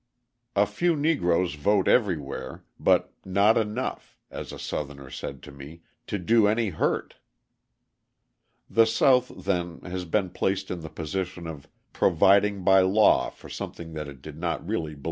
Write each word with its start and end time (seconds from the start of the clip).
A 0.55 0.65
few 0.65 0.95
Negroes 0.95 1.53
vote 1.53 1.87
everywhere, 1.87 2.63
"but 2.79 3.13
not 3.23 3.55
enough," 3.55 4.17
as 4.31 4.51
a 4.51 4.57
Southerner 4.57 5.11
said 5.11 5.43
to 5.43 5.51
me, 5.51 5.83
"to 6.07 6.17
do 6.17 6.47
any 6.47 6.69
hurt." 6.69 7.17
The 8.67 8.87
South, 8.87 9.31
then, 9.45 9.79
has 9.81 10.05
been 10.05 10.31
placed 10.31 10.71
in 10.71 10.79
the 10.79 10.89
position 10.89 11.45
of 11.45 11.67
providing 11.93 12.63
by 12.63 12.81
law 12.81 13.29
for 13.29 13.47
something 13.47 13.93
that 13.93 14.07
it 14.07 14.23
did 14.23 14.39
not 14.39 14.65
really 14.67 14.95
believe 14.95 14.97
in. 14.97 14.99